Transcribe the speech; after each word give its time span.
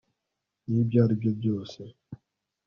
nibyo 0.69 0.97
aribyo 1.03 1.31
byose 1.39 1.79